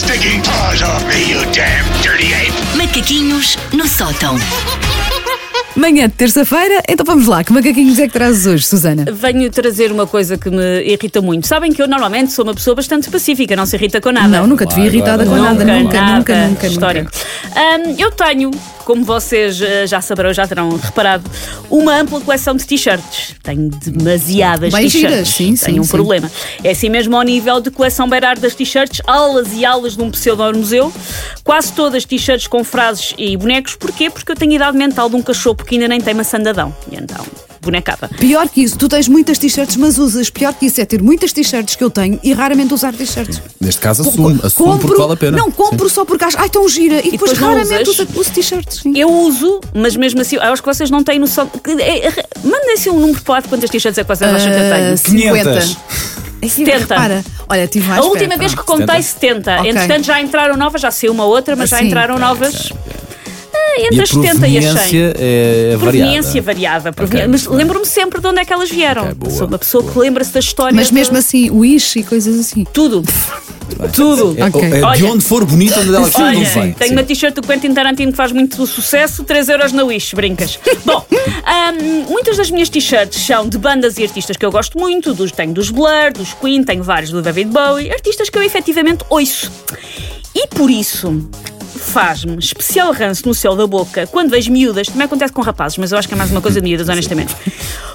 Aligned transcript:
stinking 0.00 0.40
paws 0.42 0.82
off 0.82 1.04
me, 1.06 1.30
you 1.30 1.40
damn 1.52 1.84
dirty 2.02 2.32
ape! 2.32 2.52
Macaquinhos 2.74 3.58
no 3.72 3.86
sótão. 3.86 4.34
Manhã 5.76 6.08
de 6.08 6.14
terça-feira, 6.14 6.82
então 6.88 7.04
vamos 7.04 7.26
lá. 7.26 7.44
Que 7.44 7.52
macaquinhos 7.52 7.98
é 7.98 8.06
que 8.06 8.12
trazes 8.12 8.46
hoje, 8.46 8.66
Susana? 8.66 9.04
Venho 9.12 9.50
trazer 9.50 9.92
uma 9.92 10.06
coisa 10.06 10.38
que 10.38 10.48
me 10.50 10.82
irrita 10.84 11.20
muito. 11.20 11.46
Sabem 11.46 11.70
que 11.72 11.82
eu 11.82 11.86
normalmente 11.86 12.32
sou 12.32 12.44
uma 12.44 12.54
pessoa 12.54 12.74
bastante 12.74 13.10
pacífica, 13.10 13.54
não 13.54 13.66
se 13.66 13.76
irrita 13.76 14.00
com 14.00 14.10
nada. 14.10 14.28
Não, 14.28 14.46
nunca 14.46 14.64
te 14.64 14.74
vi 14.74 14.86
irritada 14.86 15.24
com 15.24 15.36
nada. 15.36 15.64
Nunca, 15.64 16.00
nada. 16.00 16.18
nunca, 16.18 16.48
nunca, 16.48 16.66
Histórico. 16.66 17.10
Ahm, 17.54 17.94
eu 17.98 18.10
tenho, 18.10 18.50
como 18.84 19.04
vocês 19.04 19.60
eh, 19.60 19.86
já 19.86 20.00
saberão, 20.00 20.32
já 20.32 20.46
terão 20.46 20.76
reparado, 20.76 21.24
uma 21.70 21.96
ampla 21.96 22.20
coleção 22.20 22.54
de 22.54 22.64
t-shirts. 22.64 23.34
Tenho 23.42 23.68
demasiadas 23.68 24.72
t-shirts. 24.74 25.28
sim, 25.28 25.56
sim, 25.56 25.66
Tenho 25.66 25.80
um 25.80 25.84
sim. 25.84 25.90
problema. 25.90 26.30
É 26.62 26.70
assim 26.70 26.88
mesmo 26.88 27.16
ao 27.16 27.22
nível 27.22 27.60
de 27.60 27.70
coleção 27.70 28.08
beirar 28.08 28.38
das 28.38 28.54
t-shirts, 28.54 29.00
aulas 29.06 29.48
e 29.52 29.64
aulas 29.64 29.96
de 29.96 30.02
um 30.02 30.10
pseudo-museu. 30.10 30.92
Quase 31.44 31.72
todas 31.72 32.04
t-shirts 32.04 32.46
com 32.46 32.64
frases 32.64 33.14
e 33.18 33.36
bonecos. 33.36 33.74
Porquê? 33.76 34.10
Porque 34.10 34.32
eu 34.32 34.36
tenho 34.36 34.52
idade 34.52 34.76
mental 34.76 35.08
de 35.08 35.16
um 35.16 35.22
cachorro 35.22 35.56
que 35.56 35.74
ainda 35.74 35.88
nem 35.88 36.00
tem 36.00 36.14
maçã 36.14 36.40
de 36.40 36.48
Adão. 36.48 36.74
E 36.90 36.96
então, 36.96 37.24
bonecada. 37.62 38.08
Pior 38.18 38.48
que 38.48 38.62
isso, 38.62 38.76
tu 38.78 38.88
tens 38.88 39.08
muitas 39.08 39.38
t-shirts, 39.38 39.76
mas 39.76 39.98
usas. 39.98 40.30
Pior 40.30 40.52
que 40.54 40.66
isso 40.66 40.80
é 40.80 40.84
ter 40.84 41.02
muitas 41.02 41.32
t-shirts 41.32 41.76
que 41.76 41.84
eu 41.84 41.90
tenho 41.90 42.18
e 42.22 42.32
raramente 42.32 42.72
usar 42.74 42.92
t-shirts. 42.92 43.40
Neste 43.60 43.80
caso, 43.80 44.02
assume, 44.08 44.40
assume 44.42 44.78
porque 44.80 44.96
vale 45.00 45.12
a 45.12 45.16
pena. 45.16 45.36
Não, 45.38 45.50
compro 45.50 45.88
só 45.88 46.04
porque 46.04 46.24
acho. 46.24 46.38
Ai, 46.38 46.48
tão 46.50 46.68
gira. 46.68 47.00
E, 47.00 47.10
depois, 47.12 47.32
depois 47.32 47.38
não 47.40 47.48
raramente 47.48 47.88
usas? 47.90 48.08
uso, 48.08 48.20
uso 48.20 48.30
t-shirts. 48.30 48.80
sim. 48.82 48.92
Eu 48.96 49.10
uso, 49.10 49.60
mas 49.74 49.94
mesmo 49.96 50.20
assim, 50.20 50.36
eu 50.36 50.42
acho 50.42 50.62
que 50.62 50.68
vocês 50.72 50.90
não 50.90 51.02
têm 51.04 51.18
noção. 51.18 51.50
é- 51.78 52.06
é- 52.08 52.24
Mandem-se 52.42 52.88
um 52.90 52.98
número 52.98 53.20
para 53.22 53.42
quantas 53.42 53.68
t-shirts 53.70 53.98
é 53.98 54.02
que 54.04 54.08
vocês 54.08 54.32
acham 54.32 54.50
que 54.50 54.58
eu 54.58 54.72
tenho. 54.74 54.98
500. 54.98 55.66
50. 55.66 56.00
É 56.42 56.46
que, 56.46 56.50
70. 56.50 56.78
Repara, 56.78 57.24
olha, 57.50 57.66
tive 57.68 57.86
mais 57.86 58.00
A 58.00 58.04
última 58.04 58.28
perto. 58.28 58.38
vez 58.40 58.54
que 58.54 58.62
contei 58.62 59.02
70. 59.02 59.56
Ok. 59.58 59.70
Entretanto, 59.70 60.04
já 60.06 60.20
entraram 60.22 60.56
novas, 60.56 60.80
já 60.80 60.90
saiu 60.90 61.12
uma 61.12 61.24
outra, 61.26 61.54
mas 61.54 61.68
já 61.68 61.76
Assim. 61.76 61.86
entraram 61.88 62.18
novas. 62.18 62.72
ah, 62.72 62.99
E 62.99 62.99
entre 63.78 64.00
a 64.00 64.02
as 64.04 64.08
70 64.10 64.48
e 64.48 64.58
as 64.58 64.64
100. 64.64 64.72
proveniência 64.74 65.14
é 65.18 65.76
Proveniência 65.78 66.42
variada. 66.42 66.92
proveni- 66.92 67.28
mas 67.28 67.46
lembro-me 67.46 67.86
sempre 67.86 68.20
de 68.20 68.26
onde 68.26 68.40
é 68.40 68.44
que 68.44 68.52
elas 68.52 68.70
vieram. 68.70 69.02
Ok, 69.02 69.14
boa, 69.14 69.32
Sou 69.32 69.46
uma 69.46 69.58
pessoa 69.58 69.84
que 69.84 69.98
lembra-se 69.98 70.32
da 70.32 70.40
história. 70.40 70.74
Mas 70.74 70.88
de- 70.88 70.94
mesmo 70.94 71.16
assim, 71.16 71.50
wish 71.50 71.98
e 71.98 72.02
coisas 72.02 72.38
assim. 72.38 72.64
Tudo. 72.72 73.02
Tudo. 73.94 74.34
É, 74.36 74.44
Ok. 74.46 74.62
é 74.64 74.68
de 74.78 74.84
Olha- 74.84 75.06
onde 75.06 75.24
for 75.24 75.44
bonito, 75.44 75.78
onde 75.78 75.94
ela 75.94 76.06
for, 76.10 76.20
não 76.20 76.26
Olha, 76.28 76.44
vem. 76.44 76.72
tenho 76.72 76.88
Sim. 76.90 76.96
uma 76.96 77.02
t-shirt 77.04 77.34
do 77.34 77.42
Quentin 77.42 77.72
Tarantino 77.72 78.10
que 78.10 78.16
faz 78.16 78.32
muito 78.32 78.66
sucesso, 78.66 79.22
3 79.22 79.48
euros 79.48 79.72
na 79.72 79.84
Wish, 79.84 80.14
brincas. 80.14 80.58
Bom, 80.84 81.04
ahm, 81.44 82.04
muitas 82.10 82.36
das 82.36 82.50
minhas 82.50 82.68
t-shirts 82.68 83.24
são 83.24 83.48
de 83.48 83.56
bandas 83.58 83.96
e 83.96 84.02
artistas 84.02 84.36
que 84.36 84.44
eu 84.44 84.50
gosto 84.50 84.76
muito, 84.78 85.14
dos, 85.14 85.30
tenho 85.30 85.52
dos 85.54 85.70
Blur, 85.70 86.12
dos 86.12 86.34
Queen, 86.34 86.64
tenho 86.64 86.82
vários 86.82 87.10
do 87.10 87.22
David 87.22 87.50
Bowie, 87.50 87.90
artistas 87.92 88.28
que 88.28 88.36
eu 88.36 88.42
efetivamente 88.42 89.04
ouço. 89.08 89.50
E 90.34 90.46
por 90.48 90.68
isso 90.70 91.28
faz-me 91.80 92.36
especial 92.38 92.92
ranço 92.92 93.26
no 93.26 93.34
céu 93.34 93.56
da 93.56 93.66
boca 93.66 94.06
quando 94.06 94.30
vejo 94.30 94.52
miúdas, 94.52 94.88
também 94.88 95.04
acontece 95.06 95.32
com 95.32 95.42
rapazes, 95.42 95.78
mas 95.78 95.92
eu 95.92 95.98
acho 95.98 96.06
que 96.08 96.14
é 96.14 96.16
mais 96.16 96.30
uma 96.30 96.40
coisa 96.40 96.60
de 96.60 96.68
miúdas, 96.68 96.88
honestamente. 96.88 97.34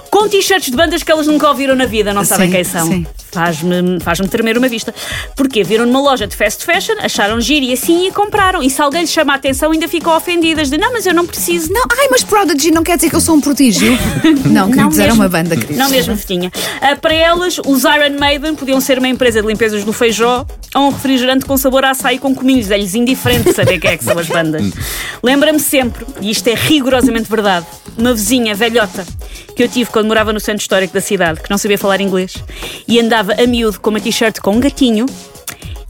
Com 0.09 0.27
t-shirts 0.27 0.69
de 0.69 0.75
bandas 0.77 1.03
que 1.03 1.11
elas 1.11 1.27
nunca 1.27 1.47
ouviram 1.47 1.75
na 1.75 1.85
vida, 1.85 2.13
não 2.13 2.23
sabem 2.25 2.47
Sim, 2.47 2.53
quem 2.53 2.63
são. 2.63 2.87
sim. 2.87 3.05
Faz-me 3.35 3.99
faz 3.99 4.19
tremer 4.29 4.57
uma 4.57 4.67
vista. 4.67 4.93
Porque 5.35 5.63
viram 5.63 5.85
numa 5.85 6.01
loja 6.01 6.25
de 6.25 6.35
fast 6.35 6.65
fashion, 6.65 6.95
acharam 6.99 7.39
giro 7.39 7.65
e 7.65 7.73
assim 7.73 8.07
e 8.07 8.11
compraram. 8.11 8.63
E 8.63 8.69
se 8.69 8.81
alguém 8.81 9.01
lhes 9.01 9.11
chama 9.11 9.33
a 9.33 9.35
atenção, 9.35 9.71
ainda 9.71 9.87
ficam 9.87 10.15
ofendidas 10.15 10.69
de 10.69 10.77
não, 10.77 10.93
mas 10.93 11.05
eu 11.05 11.13
não 11.13 11.25
preciso. 11.25 11.71
Não, 11.71 11.83
ai, 11.99 12.07
mas 12.09 12.23
Prodigy 12.23 12.71
não 12.71 12.83
quer 12.83 12.95
dizer 12.95 13.09
que 13.09 13.15
eu 13.15 13.21
sou 13.21 13.35
um 13.35 13.41
prodígio. 13.41 13.97
não, 14.49 14.71
queridos, 14.71 14.97
era 14.97 15.09
mesmo. 15.09 15.21
uma 15.21 15.29
banda, 15.29 15.55
queridos. 15.55 15.77
Não 15.77 15.89
mesmo, 15.89 16.15
Fitinha. 16.17 16.51
Ah, 16.81 16.95
para 16.95 17.13
elas, 17.13 17.59
os 17.65 17.83
Iron 17.83 18.17
Maiden 18.19 18.55
podiam 18.55 18.79
ser 18.79 18.97
uma 18.97 19.07
empresa 19.07 19.41
de 19.41 19.47
limpezas 19.47 19.83
do 19.83 19.91
feijó 19.91 20.45
ou 20.73 20.87
um 20.87 20.89
refrigerante 20.89 21.45
com 21.45 21.57
sabor 21.57 21.83
a 21.85 21.91
açaí 21.91 22.17
com 22.17 22.33
cominhos. 22.33 22.71
É-lhes 22.71 22.95
indiferente 22.95 23.53
saber 23.53 23.79
quem 23.79 23.91
é 23.91 23.97
que 23.97 24.03
são 24.03 24.17
as 24.17 24.27
bandas. 24.27 24.71
Lembra-me 25.21 25.59
sempre, 25.59 26.05
e 26.21 26.31
isto 26.31 26.47
é 26.47 26.53
rigorosamente 26.53 27.29
verdade, 27.29 27.65
uma 27.97 28.13
vizinha 28.13 28.55
velhota 28.55 29.05
que 29.55 29.63
eu 29.63 29.69
tive 29.69 29.89
quando 29.89 30.07
morava 30.07 30.33
no 30.33 30.39
centro 30.39 30.61
histórico 30.61 30.93
da 30.93 30.99
cidade, 30.99 31.41
que 31.41 31.49
não 31.49 31.57
sabia 31.57 31.77
falar 31.77 32.01
inglês, 32.01 32.35
e 32.87 32.99
andava 32.99 33.24
a 33.33 33.47
miúdo 33.47 33.79
com 33.79 33.89
uma 33.89 33.99
t-shirt 33.99 34.39
com 34.39 34.51
um 34.51 34.59
gatinho 34.59 35.05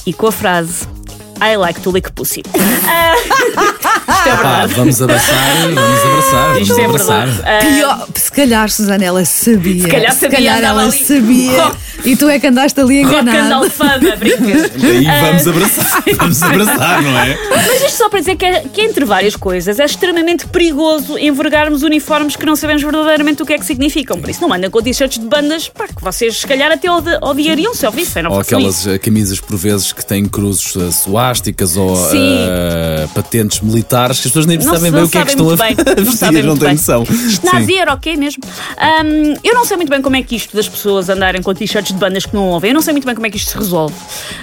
e 0.05 0.13
com 0.13 0.27
a 0.27 0.31
frase 0.31 0.94
I 1.41 1.57
like 1.57 1.81
to 1.81 1.91
lick 1.91 2.11
pussy. 2.13 2.41
Ah, 2.87 3.13
isto 3.19 4.29
é 4.29 4.35
verdade. 4.35 4.73
vamos 4.73 5.01
abraçar, 5.01 5.35
vamos 5.73 6.03
abraçar, 6.03 6.53
vamos 6.53 6.69
Isto 6.69 6.79
é 6.79 6.85
abraçar. 6.85 7.27
verdade. 7.27 7.41
Ah, 7.45 7.59
Pior, 7.65 8.07
se 8.15 8.31
calhar, 8.31 8.69
Susana, 8.69 9.03
ela 9.05 9.25
sabia. 9.25 9.81
Se 9.83 9.87
calhar 9.89 10.13
sabia, 10.13 10.51
andava 10.57 10.65
ela 10.81 10.83
ali. 10.83 11.05
sabia. 11.05 11.71
E 12.03 12.15
tu 12.15 12.29
é 12.29 12.39
que 12.39 12.47
andaste 12.47 12.79
ali 12.79 13.03
Rock 13.03 13.15
and 13.15 13.21
enganado. 13.21 13.53
alfama, 13.65 14.15
brincas. 14.17 14.71
Aí 14.83 15.05
vamos 15.21 15.47
abraçar, 15.47 16.03
vamos 16.17 16.43
abraçar, 16.43 17.01
não 17.01 17.19
é? 17.19 17.37
Mas 17.49 17.81
isto 17.83 17.97
só 17.97 18.09
para 18.09 18.19
dizer 18.19 18.35
que, 18.35 18.45
é- 18.45 18.63
que 18.71 18.81
entre 18.81 19.05
várias 19.05 19.35
coisas 19.35 19.79
é 19.79 19.85
extremamente 19.85 20.45
perigoso 20.47 21.17
envergarmos 21.17 21.83
uniformes 21.83 22.35
que 22.35 22.45
não 22.45 22.55
sabemos 22.55 22.81
verdadeiramente 22.81 23.41
o 23.43 23.45
que 23.45 23.53
é 23.53 23.57
que 23.57 23.65
significam. 23.65 24.19
Por 24.19 24.29
isso 24.29 24.41
não 24.41 24.49
mandem 24.49 24.69
com 24.69 24.81
t-shirts 24.81 25.19
de 25.19 25.25
bandas 25.25 25.67
pá, 25.69 25.87
que 25.87 26.01
vocês 26.03 26.37
se 26.39 26.47
calhar 26.47 26.71
até 26.71 26.89
odi- 26.91 27.17
odiariam 27.21 27.73
se 27.73 27.85
ouvissem. 27.85 28.25
Ou 28.27 28.39
aquelas 28.39 28.79
isso. 28.79 28.89
eh, 28.89 28.97
camisas 28.99 29.39
por 29.39 29.55
vezes 29.57 29.91
que 29.91 30.05
têm 30.05 30.25
cruzes 30.25 30.75
eh, 30.75 30.91
suásticas 31.25 31.75
ou 31.75 31.95
eh, 32.13 33.07
patentes 33.13 33.59
militares 33.61 34.19
que 34.19 34.27
as 34.27 34.31
pessoas 34.31 34.45
nem 34.45 34.57
Não, 34.57 34.73
sabem 34.73 34.91
bem 34.91 35.03
o 35.03 35.09
que 35.09 35.17
é 35.17 35.23
que 35.23 35.29
estão 35.31 35.49
a 35.49 35.55
bem. 35.55 35.75
a 35.79 35.95
Não 35.95 36.03
vestir, 36.05 36.17
sabem 36.17 36.43
não 36.43 36.57
têm 36.57 36.71
noção. 36.73 37.03
Isto 37.03 37.47
Sim. 37.47 37.53
nazi 37.53 37.77
era 37.77 37.93
ok 37.93 38.15
mesmo. 38.17 38.43
Ahm, 38.77 39.33
eu 39.43 39.55
não 39.55 39.65
sei 39.65 39.77
muito 39.77 39.89
bem 39.89 40.01
como 40.01 40.15
é 40.15 40.21
que 40.21 40.35
isto 40.35 40.55
das 40.55 40.67
pessoas 40.67 41.09
andarem 41.09 41.41
com 41.41 41.53
t-shirts 41.53 41.93
de 41.93 41.99
bandas 41.99 42.25
que 42.25 42.35
não 42.35 42.49
ouvem. 42.49 42.69
Eu 42.69 42.75
não 42.75 42.81
sei 42.81 42.93
muito 42.93 43.05
bem 43.05 43.15
como 43.15 43.25
é 43.25 43.29
que 43.29 43.37
isto 43.37 43.51
se 43.51 43.57
resolve. 43.57 43.95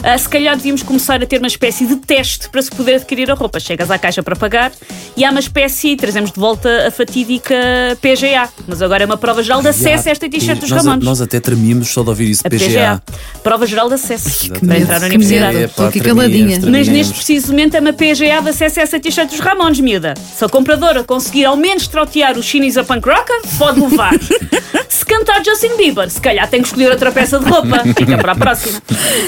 Ah, 0.02 0.16
se 0.18 0.28
calhar 0.28 0.56
devíamos 0.56 0.82
começar 0.82 1.22
a 1.22 1.26
ter 1.26 1.38
uma 1.38 1.46
espécie 1.46 1.86
de 1.86 1.96
teste 1.96 2.48
para 2.48 2.60
se 2.62 2.70
poder 2.70 2.96
adquirir 2.96 3.30
a 3.30 3.34
roupa. 3.34 3.60
Chegas 3.60 3.90
à 3.90 3.98
caixa 3.98 4.22
para 4.22 4.34
pagar 4.34 4.72
e 5.16 5.24
há 5.24 5.30
uma 5.30 5.40
espécie, 5.40 5.96
trazemos 5.96 6.30
de 6.32 6.40
volta 6.40 6.86
a 6.88 6.90
fatídica 6.90 7.54
PGA. 8.00 8.48
Mas 8.66 8.80
agora 8.80 9.02
é 9.02 9.06
uma 9.06 9.16
prova 9.16 9.42
geral 9.42 9.60
de 9.60 9.68
acesso 9.68 10.08
a 10.08 10.12
esta 10.12 10.28
t-shirt 10.28 10.58
dos 10.58 10.70
nós, 10.70 10.84
Ramones. 10.84 11.04
nós 11.04 11.20
até 11.20 11.38
tremíamos 11.38 11.88
só 11.88 12.02
de 12.02 12.08
ouvir 12.08 12.30
isso, 12.30 12.42
PGA. 12.42 12.58
PGA. 12.58 13.02
Prova 13.42 13.66
geral 13.66 13.88
de 13.88 13.94
acesso 13.94 14.28
Exatamente. 14.28 14.66
para 14.66 14.78
entrar 14.78 15.00
na 15.00 15.06
universidade. 15.06 15.56
É, 15.56 15.64
Estou 15.64 15.86
aqui 15.86 16.00
caladinha. 16.00 16.60
Mas 16.70 16.88
neste 16.88 17.14
preciso 17.14 17.48
momento 17.48 17.74
é 17.74 17.80
uma 17.80 17.92
PGA 17.92 18.40
de 18.42 18.48
acesso 18.48 18.80
a 18.80 18.82
essa 18.82 18.98
t-shirt 18.98 19.28
dos 19.30 19.40
Ramones, 19.40 19.80
miúda. 19.80 20.14
Se 20.34 20.44
a 20.44 20.48
compradora 20.48 21.04
conseguir 21.04 21.44
ao 21.44 21.56
menos 21.56 21.86
trautear 21.86 22.38
os 22.38 22.44
chineses 22.46 22.78
a 22.78 22.84
punk 22.84 23.06
rocker, 23.06 23.40
pode 23.58 23.80
levar. 23.80 24.12
se 24.88 25.04
cantar 25.04 25.44
Justin 25.44 25.76
Bieber, 25.76 26.08
se 26.10 26.20
calhar 26.20 26.48
tem 26.48 26.62
que 26.62 26.68
escolher 26.68 26.90
outra 26.90 27.10
peça 27.12 27.38
de 27.38 27.44
roupa. 27.44 27.82
Fica 27.96 28.16
para 28.18 28.32
a 28.32 28.36
próxima. 28.36 28.80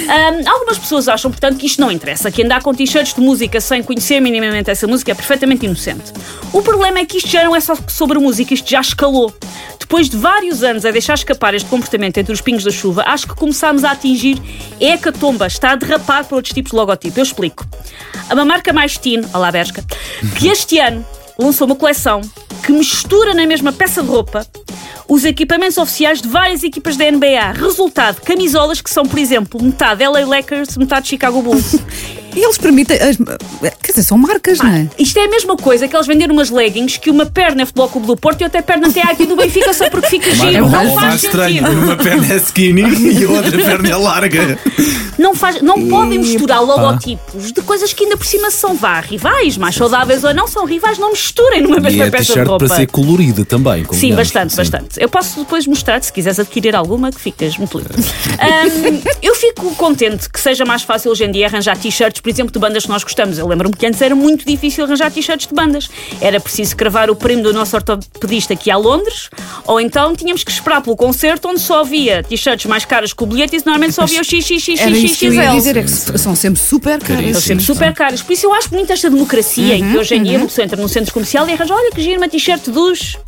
Ahm, 0.08 0.48
algumas 0.48 0.78
pessoas 0.78 1.08
acham, 1.08 1.30
portanto, 1.30 1.58
que 1.58 1.66
isto 1.66 1.80
não 1.80 1.90
interessa. 1.90 2.30
Que 2.30 2.42
andar 2.42 2.62
com 2.62 2.72
t-shirts 2.74 3.14
de 3.14 3.20
música 3.20 3.60
sem 3.60 3.82
conhecer 3.82 4.20
minimamente 4.20 4.70
essa 4.70 4.86
música 4.86 5.12
é 5.12 5.14
perfeitamente 5.14 5.66
inocente. 5.74 6.12
O 6.52 6.62
problema 6.62 7.00
é 7.00 7.04
que 7.04 7.18
isto 7.18 7.28
já 7.28 7.44
não 7.44 7.54
é 7.54 7.60
só 7.60 7.74
sobre 7.88 8.18
música, 8.18 8.54
isto 8.54 8.70
já 8.70 8.80
escalou. 8.80 9.34
Depois 9.78 10.08
de 10.08 10.16
vários 10.16 10.62
anos 10.62 10.84
a 10.84 10.90
deixar 10.90 11.14
escapar 11.14 11.54
este 11.54 11.68
comportamento 11.68 12.16
entre 12.18 12.32
os 12.32 12.40
pingos 12.40 12.64
da 12.64 12.70
chuva, 12.70 13.04
acho 13.06 13.26
que 13.26 13.34
começámos 13.34 13.84
a 13.84 13.90
atingir 13.90 14.40
hecatomba, 14.80 15.46
está 15.46 15.72
a 15.72 15.76
derrapar 15.76 16.24
para 16.24 16.36
outros 16.36 16.54
tipos 16.54 16.70
de 16.70 16.76
logotipo. 16.76 17.18
Eu 17.18 17.24
explico. 17.24 17.66
Há 18.28 18.34
uma 18.34 18.44
marca 18.44 18.72
mais 18.72 18.96
teen, 18.96 19.20
a 19.32 19.52
Bershka, 19.52 19.84
que 20.38 20.48
este 20.48 20.78
ano 20.78 21.04
lançou 21.38 21.66
uma 21.66 21.76
coleção 21.76 22.22
que 22.64 22.72
mistura 22.72 23.34
na 23.34 23.46
mesma 23.46 23.72
peça 23.72 24.02
de 24.02 24.08
roupa 24.08 24.46
os 25.08 25.24
equipamentos 25.24 25.76
oficiais 25.76 26.22
de 26.22 26.28
várias 26.28 26.62
equipas 26.62 26.96
da 26.96 27.10
NBA. 27.10 27.52
Resultado, 27.52 28.20
camisolas 28.22 28.80
que 28.80 28.88
são, 28.88 29.04
por 29.04 29.18
exemplo, 29.18 29.62
metade 29.62 30.06
LA 30.06 30.20
Lakers, 30.20 30.76
metade 30.76 31.08
Chicago 31.08 31.42
Bulls. 31.42 31.76
E 32.34 32.42
eles 32.44 32.58
permitem. 32.58 32.96
as- 33.00 33.16
quer 33.82 33.92
dizer, 33.92 34.02
são 34.02 34.18
marcas, 34.18 34.58
não 34.58 34.68
é? 34.70 34.88
Isto 34.98 35.18
é 35.18 35.24
a 35.24 35.28
mesma 35.28 35.56
coisa 35.56 35.86
que 35.86 35.94
eles 35.96 36.06
venderam 36.06 36.34
umas 36.34 36.50
leggings 36.50 36.96
que 36.98 37.10
uma 37.10 37.26
perna 37.26 37.62
é 37.62 37.66
Futebol 37.66 37.88
Clube 37.88 38.06
do 38.06 38.16
Porto 38.16 38.40
e 38.40 38.44
outra 38.44 38.62
perna 38.62 38.88
até 38.88 39.02
aqui 39.02 39.24
do 39.26 39.36
Benfica 39.36 39.72
só 39.72 39.88
porque 39.90 40.08
fica 40.08 40.34
giro. 40.34 40.64
Ou 40.64 40.70
Não 40.70 40.84
mais 40.94 40.94
faz 40.94 41.24
estranho, 41.24 41.62
sentido. 41.64 41.82
uma 41.84 41.96
perna 42.02 42.32
é 42.32 42.36
skinny 42.36 42.82
e 43.20 43.24
a 43.24 43.30
outra 43.30 43.56
perna 43.58 43.88
é 43.88 43.96
larga. 43.96 44.58
Não, 45.16 45.34
faz, 45.34 45.62
não 45.62 45.88
podem 45.88 46.18
misturar 46.18 46.60
logotipos 46.62 47.52
de 47.52 47.62
coisas 47.62 47.92
que 47.92 48.02
ainda 48.04 48.16
por 48.16 48.26
cima 48.26 48.50
são 48.50 48.74
vá, 48.74 48.98
rivais, 49.00 49.56
mais 49.56 49.74
saudáveis 49.76 50.24
ou 50.24 50.34
não, 50.34 50.48
são 50.48 50.64
rivais, 50.64 50.98
não 50.98 51.10
misturem 51.12 51.60
numa 51.62 51.76
E 51.76 51.80
mesma 51.80 52.04
é 52.06 52.10
peça 52.10 52.22
de 52.24 52.28
t-shirt 52.30 52.48
roupa. 52.48 52.66
para 52.66 52.76
ser 52.76 52.86
colorida 52.88 53.44
também. 53.44 53.86
Sim, 53.92 54.14
bastante, 54.14 54.50
Sim. 54.50 54.56
bastante. 54.56 55.00
Eu 55.00 55.08
posso 55.08 55.38
depois 55.40 55.66
mostrar, 55.66 56.02
se 56.02 56.12
quiseres 56.12 56.38
adquirir 56.40 56.74
alguma, 56.74 57.12
que 57.12 57.20
ficas 57.20 57.56
muito 57.56 57.78
lindo. 57.78 57.94
Ahm, 58.40 59.00
eu 59.22 59.34
fico 59.36 59.74
contente 59.76 60.28
que 60.28 60.40
seja 60.40 60.64
mais 60.64 60.82
fácil 60.82 61.10
hoje 61.12 61.24
em 61.24 61.30
dia 61.30 61.46
arranjar 61.46 61.76
t-shirts, 61.78 62.20
por 62.24 62.30
exemplo, 62.30 62.50
de 62.50 62.58
bandas 62.58 62.84
que 62.84 62.88
nós 62.88 63.04
gostamos. 63.04 63.36
Eu 63.36 63.46
lembro-me 63.46 63.76
que 63.76 63.84
antes 63.86 64.00
era 64.00 64.14
muito 64.14 64.46
difícil 64.46 64.82
arranjar 64.84 65.10
t-shirts 65.10 65.46
de 65.46 65.54
bandas. 65.54 65.90
Era 66.22 66.40
preciso 66.40 66.74
cravar 66.74 67.10
o 67.10 67.14
primo 67.14 67.42
do 67.42 67.52
nosso 67.52 67.76
ortopedista 67.76 68.54
aqui 68.54 68.70
a 68.70 68.78
Londres, 68.78 69.28
ou 69.66 69.78
então 69.78 70.16
tínhamos 70.16 70.42
que 70.42 70.50
esperar 70.50 70.80
pelo 70.80 70.96
concerto 70.96 71.48
onde 71.48 71.60
só 71.60 71.80
havia 71.80 72.22
t-shirts 72.22 72.64
mais 72.64 72.86
caras 72.86 73.12
que 73.12 73.22
o 73.22 73.26
bilhete 73.26 73.56
e 73.56 73.62
normalmente 73.66 73.92
só 73.92 74.04
havia 74.04 74.22
o 74.22 74.24
XXXXXL. 74.24 75.52
dizer, 75.52 75.76
é 75.76 75.82
que 75.82 75.90
são 75.90 76.34
sempre 76.34 76.58
super 76.58 76.98
caras. 76.98 77.32
São 77.32 77.40
sempre 77.42 77.64
super 77.64 77.92
caros. 77.92 78.22
Por 78.22 78.32
isso 78.32 78.46
eu 78.46 78.54
acho 78.54 78.72
muito 78.72 78.90
esta 78.90 79.10
democracia 79.10 79.76
em 79.76 79.90
que 79.90 79.98
hoje 79.98 80.14
em 80.14 80.22
dia 80.22 80.38
uma 80.38 80.46
pessoa 80.46 80.64
entra 80.64 80.80
num 80.80 80.88
centro 80.88 81.12
comercial 81.12 81.46
e 81.46 81.52
arranja, 81.52 81.74
olha 81.74 81.90
que 81.92 82.00
gira 82.00 82.16
uma 82.16 82.28
t-shirt 82.28 82.70
dos. 82.70 83.18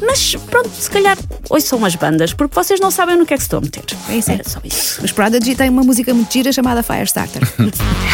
Mas 0.00 0.34
pronto, 0.34 0.70
se 0.70 0.90
calhar 0.90 1.18
hoje 1.50 1.66
são 1.66 1.78
umas 1.78 1.94
bandas, 1.94 2.32
porque 2.32 2.54
vocês 2.54 2.80
não 2.80 2.90
sabem 2.90 3.16
no 3.18 3.26
que 3.26 3.34
é 3.34 3.36
que 3.36 3.42
se 3.42 3.46
estão 3.46 3.58
a 3.58 3.62
meter. 3.62 3.84
É 4.08 4.16
isso. 4.16 4.30
Era 4.30 4.48
só 4.48 4.60
isso. 4.64 5.04
Os 5.04 5.12
Prodigy 5.12 5.54
têm 5.54 5.68
uma 5.68 5.82
música 5.82 6.14
muito 6.14 6.32
gira 6.32 6.50
chamada 6.52 6.82
Firestarter. 6.82 7.42